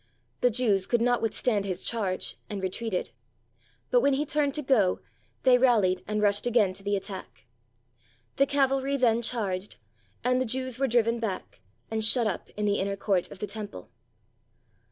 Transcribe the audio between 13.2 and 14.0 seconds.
of the Temple.